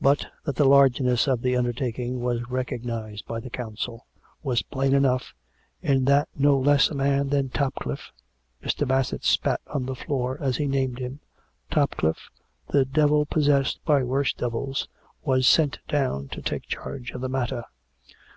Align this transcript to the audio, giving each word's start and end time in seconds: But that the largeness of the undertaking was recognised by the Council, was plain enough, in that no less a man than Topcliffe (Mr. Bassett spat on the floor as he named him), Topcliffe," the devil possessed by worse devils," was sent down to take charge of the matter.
But 0.00 0.26
that 0.44 0.56
the 0.56 0.64
largeness 0.64 1.28
of 1.28 1.42
the 1.42 1.54
undertaking 1.56 2.18
was 2.18 2.50
recognised 2.50 3.24
by 3.24 3.38
the 3.38 3.50
Council, 3.50 4.04
was 4.42 4.62
plain 4.64 4.92
enough, 4.94 5.32
in 5.80 6.06
that 6.06 6.28
no 6.34 6.58
less 6.58 6.90
a 6.90 6.94
man 6.96 7.28
than 7.28 7.50
Topcliffe 7.50 8.10
(Mr. 8.64 8.84
Bassett 8.84 9.22
spat 9.22 9.60
on 9.68 9.86
the 9.86 9.94
floor 9.94 10.36
as 10.40 10.56
he 10.56 10.66
named 10.66 10.98
him), 10.98 11.20
Topcliffe," 11.70 12.30
the 12.72 12.84
devil 12.84 13.24
possessed 13.24 13.78
by 13.84 14.02
worse 14.02 14.32
devils," 14.32 14.88
was 15.22 15.46
sent 15.46 15.78
down 15.86 16.26
to 16.30 16.42
take 16.42 16.64
charge 16.64 17.12
of 17.12 17.20
the 17.20 17.28
matter. 17.28 17.62